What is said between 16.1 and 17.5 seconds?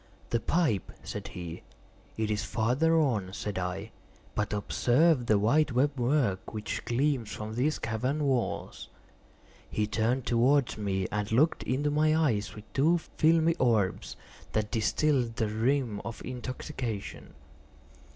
intoxication.